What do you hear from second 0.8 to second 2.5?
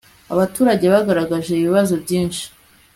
bagaragaje ibibazo byinshi